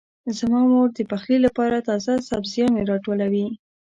[0.37, 3.47] زما مور د پخلي لپاره تازه سبزيانې راټولوي.